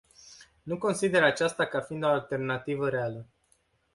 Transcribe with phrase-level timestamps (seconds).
[0.63, 3.25] Nu consider aceasta ca fiind o alternativă reală.